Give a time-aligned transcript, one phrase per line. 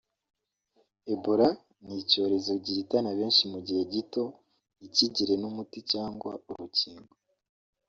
[1.13, 1.47] Ebola
[1.85, 4.23] ni cyo cyorezo gihitana benshi mu gihe gito
[4.77, 7.11] ntikigire n’umuti cyangwa urukingo